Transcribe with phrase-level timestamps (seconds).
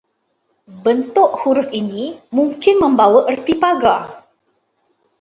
[0.83, 2.05] Bentuk huruf ini
[2.37, 4.03] mungkin membawa erti pagar